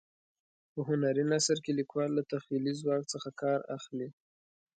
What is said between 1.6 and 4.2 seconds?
کې لیکوال له تخیلي ځواک څخه کار اخلي.